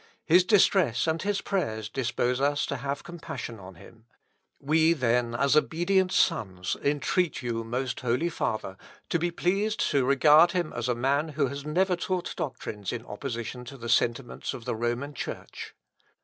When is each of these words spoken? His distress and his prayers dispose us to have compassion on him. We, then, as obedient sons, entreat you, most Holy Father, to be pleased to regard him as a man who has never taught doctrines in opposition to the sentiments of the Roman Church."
His 0.25 0.43
distress 0.43 1.05
and 1.05 1.21
his 1.21 1.41
prayers 1.41 1.87
dispose 1.87 2.41
us 2.41 2.65
to 2.65 2.77
have 2.77 3.03
compassion 3.03 3.59
on 3.59 3.75
him. 3.75 4.05
We, 4.59 4.93
then, 4.93 5.35
as 5.35 5.55
obedient 5.55 6.11
sons, 6.11 6.75
entreat 6.83 7.43
you, 7.43 7.63
most 7.63 7.99
Holy 7.99 8.29
Father, 8.29 8.77
to 9.09 9.19
be 9.19 9.29
pleased 9.29 9.79
to 9.91 10.03
regard 10.03 10.53
him 10.53 10.73
as 10.73 10.89
a 10.89 10.95
man 10.95 11.27
who 11.37 11.45
has 11.49 11.65
never 11.65 11.95
taught 11.95 12.35
doctrines 12.35 12.91
in 12.91 13.05
opposition 13.05 13.63
to 13.65 13.77
the 13.77 13.89
sentiments 13.89 14.55
of 14.55 14.65
the 14.65 14.75
Roman 14.75 15.13
Church." 15.13 15.75